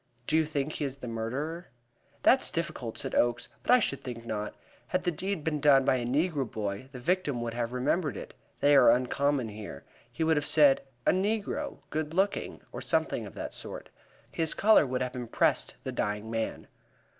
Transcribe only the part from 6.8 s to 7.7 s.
the victim would